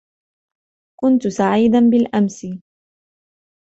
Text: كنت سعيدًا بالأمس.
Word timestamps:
كنت 0.99 1.27
سعيدًا 1.27 1.79
بالأمس. 1.89 2.45